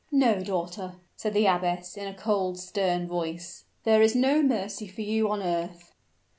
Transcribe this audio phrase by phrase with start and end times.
[0.11, 5.01] "No, daughter," said the abbess, in a cold, stern voice; "there is no mercy for
[5.01, 5.93] you on earth."